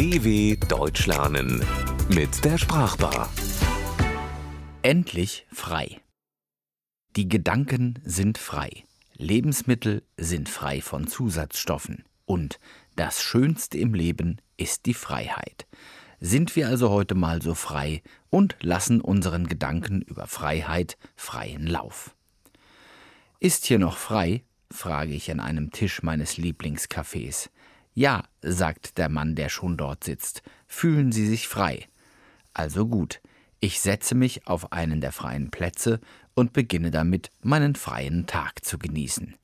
[0.00, 1.62] DW Deutsch lernen
[2.08, 3.28] mit der Sprachbar.
[4.80, 6.00] Endlich frei.
[7.16, 8.84] Die Gedanken sind frei.
[9.18, 12.04] Lebensmittel sind frei von Zusatzstoffen.
[12.24, 12.58] Und
[12.96, 15.66] das Schönste im Leben ist die Freiheit.
[16.18, 22.16] Sind wir also heute mal so frei und lassen unseren Gedanken über Freiheit freien Lauf.
[23.38, 24.44] Ist hier noch frei?
[24.70, 27.50] frage ich an einem Tisch meines Lieblingscafés.
[27.94, 31.88] Ja, sagt der Mann, der schon dort sitzt, fühlen Sie sich frei.
[32.54, 33.20] Also gut,
[33.58, 36.00] ich setze mich auf einen der freien Plätze
[36.34, 39.34] und beginne damit, meinen freien Tag zu genießen.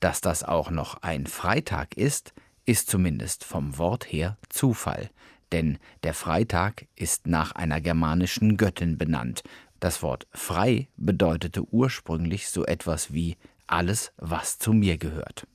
[0.00, 2.32] Dass das auch noch ein Freitag ist,
[2.64, 5.10] ist zumindest vom Wort her Zufall,
[5.52, 9.42] denn der Freitag ist nach einer germanischen Göttin benannt.
[9.80, 13.36] Das Wort frei bedeutete ursprünglich so etwas wie
[13.66, 15.46] alles, was zu mir gehört.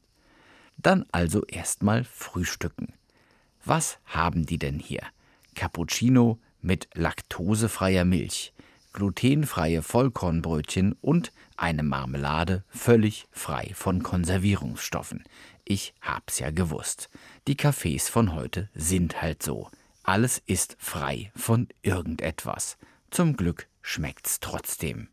[0.77, 2.93] Dann also erstmal frühstücken.
[3.63, 5.01] Was haben die denn hier?
[5.55, 8.53] Cappuccino mit laktosefreier Milch,
[8.93, 15.23] glutenfreie Vollkornbrötchen und eine Marmelade völlig frei von Konservierungsstoffen.
[15.63, 17.09] Ich hab's ja gewusst.
[17.47, 19.69] Die Cafés von heute sind halt so.
[20.03, 22.77] Alles ist frei von irgendetwas.
[23.09, 25.07] Zum Glück schmeckt's trotzdem.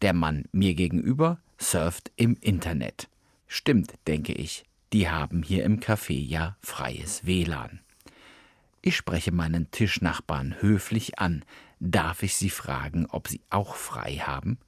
[0.00, 3.08] Der Mann mir gegenüber surft im Internet.
[3.46, 7.80] Stimmt, denke ich, die haben hier im Café ja freies WLAN.
[8.82, 11.44] Ich spreche meinen Tischnachbarn höflich an.
[11.80, 14.58] Darf ich Sie fragen, ob Sie auch frei haben?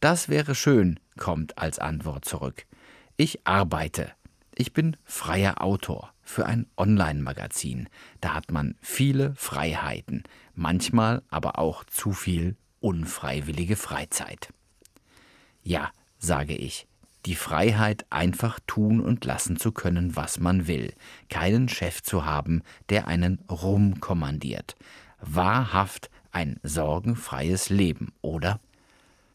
[0.00, 2.66] Das wäre schön, kommt als Antwort zurück.
[3.16, 4.12] Ich arbeite.
[4.54, 7.88] Ich bin freier Autor für ein Online-Magazin.
[8.20, 14.52] Da hat man viele Freiheiten, manchmal aber auch zu viel unfreiwillige Freizeit.
[15.62, 16.86] Ja, sage ich,
[17.26, 20.92] die Freiheit, einfach tun und lassen zu können, was man will,
[21.28, 24.76] keinen Chef zu haben, der einen rumkommandiert.
[25.20, 28.60] Wahrhaft ein sorgenfreies Leben, oder?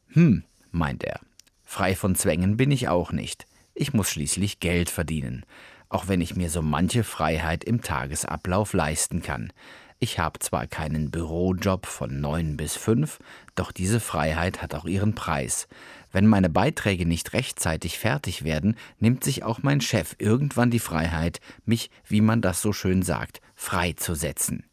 [0.09, 1.19] Hm, meint er,
[1.63, 3.47] frei von Zwängen bin ich auch nicht.
[3.73, 5.45] Ich muss schließlich Geld verdienen,
[5.87, 9.53] auch wenn ich mir so manche Freiheit im Tagesablauf leisten kann.
[10.01, 13.19] Ich habe zwar keinen Bürojob von neun bis fünf,
[13.55, 15.67] doch diese Freiheit hat auch ihren Preis.
[16.11, 21.39] Wenn meine Beiträge nicht rechtzeitig fertig werden, nimmt sich auch mein Chef irgendwann die Freiheit,
[21.65, 24.65] mich, wie man das so schön sagt, freizusetzen.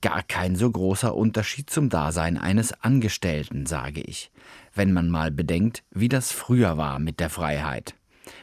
[0.00, 4.30] Gar kein so großer Unterschied zum Dasein eines Angestellten, sage ich,
[4.74, 7.94] wenn man mal bedenkt, wie das früher war mit der Freiheit.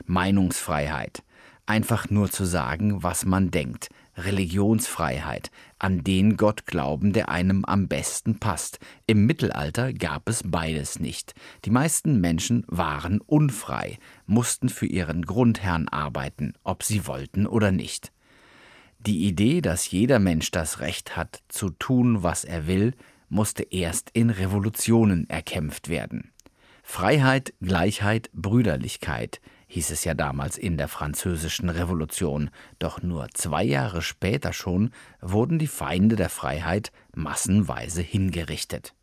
[0.05, 1.23] Meinungsfreiheit,
[1.65, 7.87] einfach nur zu sagen, was man denkt, Religionsfreiheit, an den Gott glauben, der einem am
[7.87, 8.79] besten passt.
[9.07, 11.33] Im Mittelalter gab es beides nicht.
[11.65, 18.11] Die meisten Menschen waren unfrei, mussten für ihren Grundherrn arbeiten, ob sie wollten oder nicht.
[18.99, 22.93] Die Idee, dass jeder Mensch das Recht hat, zu tun, was er will,
[23.29, 26.31] musste erst in Revolutionen erkämpft werden.
[26.83, 32.49] Freiheit, Gleichheit, Brüderlichkeit, hieß es ja damals in der Französischen Revolution,
[32.79, 38.93] doch nur zwei Jahre später schon wurden die Feinde der Freiheit massenweise hingerichtet.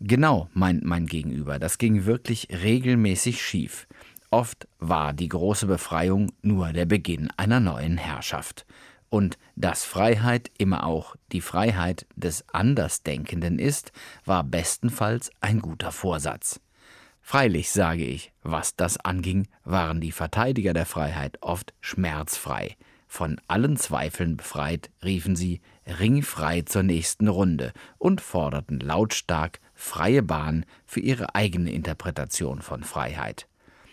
[0.00, 3.86] Genau, meint mein Gegenüber, das ging wirklich regelmäßig schief.
[4.30, 8.64] Oft war die große Befreiung nur der Beginn einer neuen Herrschaft.
[9.08, 13.90] Und dass Freiheit immer auch die Freiheit des Andersdenkenden ist,
[14.24, 16.60] war bestenfalls ein guter Vorsatz.
[17.30, 22.74] Freilich sage ich, was das anging, waren die Verteidiger der Freiheit oft schmerzfrei.
[23.06, 30.66] Von allen Zweifeln befreit, riefen sie ringfrei zur nächsten Runde und forderten lautstark freie Bahn
[30.86, 33.46] für ihre eigene Interpretation von Freiheit.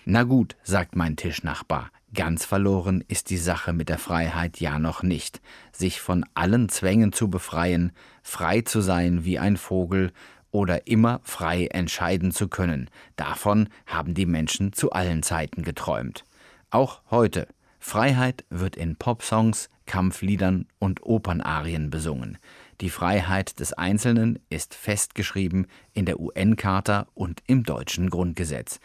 [0.06, 5.04] Na gut, sagt mein Tischnachbar, ganz verloren ist die Sache mit der Freiheit ja noch
[5.04, 5.42] nicht.
[5.72, 7.92] Sich von allen Zwängen zu befreien,
[8.24, 10.12] frei zu sein wie ein Vogel,
[10.57, 12.90] oder immer frei entscheiden zu können.
[13.16, 16.23] Davon haben die Menschen zu allen Zeiten geträumt.
[16.72, 17.47] Auch heute.
[17.79, 22.39] Freiheit wird in Popsongs, Kampfliedern und Opernarien besungen.
[22.81, 28.80] Die Freiheit des Einzelnen ist festgeschrieben in der UN-Charta und im deutschen Grundgesetz.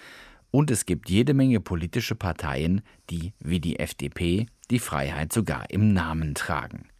[0.51, 5.95] Und es gibt jede Menge politische Parteien, die, wie die FDP, die Freiheit sogar im
[5.95, 6.92] Namen tragen.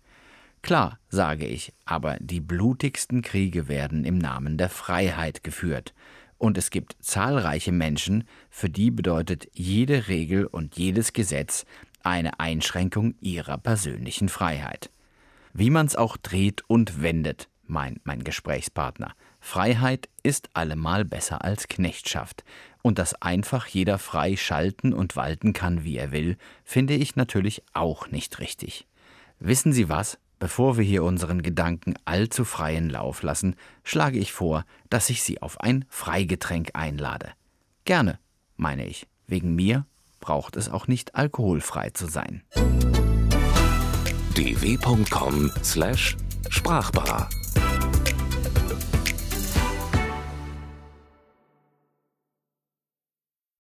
[0.63, 5.93] Klar, sage ich, aber die blutigsten Kriege werden im Namen der Freiheit geführt,
[6.39, 11.67] und es gibt zahlreiche Menschen, für die bedeutet jede Regel und jedes Gesetz
[12.03, 14.91] eine Einschränkung ihrer persönlichen Freiheit.
[15.53, 22.45] Wie man's auch dreht und wendet, meint mein Gesprächspartner, Freiheit ist allemal besser als Knechtschaft,
[22.83, 27.63] und dass einfach jeder frei schalten und walten kann, wie er will, finde ich natürlich
[27.73, 28.87] auch nicht richtig.
[29.39, 30.19] Wissen Sie was?
[30.43, 33.55] Bevor wir hier unseren Gedanken allzu freien Lauf lassen,
[33.85, 37.29] schlage ich vor, dass ich Sie auf ein Freigetränk einlade.
[37.85, 38.19] Gerne,
[38.57, 39.07] meine ich.
[39.29, 39.87] Wegen mir
[40.19, 42.43] braucht es auch nicht alkoholfrei zu sein.
[44.35, 47.29] dw.com/sprachbar